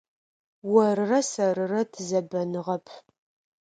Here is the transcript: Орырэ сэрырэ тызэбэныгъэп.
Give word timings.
Орырэ 0.85 1.19
сэрырэ 1.31 1.81
тызэбэныгъэп. 1.91 2.85